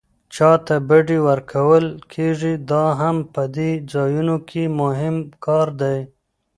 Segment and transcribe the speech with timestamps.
[0.35, 5.99] چاته بډې ورکول کېږي دا هم په دې ځایونو کې مهم کار دی.